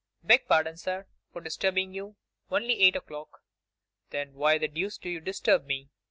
[0.23, 2.15] 'Beg pardon, sir, for disturbing you;
[2.49, 3.43] only eight o'clock.'
[4.09, 5.89] 'Then why the deuce do you disturb me?